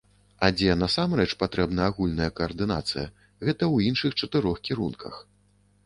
[0.45, 3.07] А дзе насамрэч патрэбна агульная каардынацыя,
[3.45, 5.25] гэта ў іншых чатырох кірунках.